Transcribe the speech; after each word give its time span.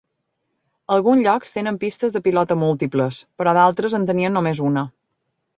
Alguns 0.95 1.21
llocs 1.27 1.53
tenien 1.57 1.77
pistes 1.83 2.15
de 2.17 2.21
pilota 2.29 2.59
múltiples, 2.63 3.21
però 3.43 3.55
d'altres 3.59 3.97
en 3.99 4.09
tenien 4.13 4.39
només 4.39 4.65
una. 4.73 4.89